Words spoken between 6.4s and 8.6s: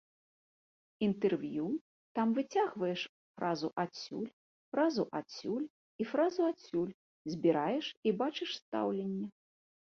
адсюль, збіраеш і бачыш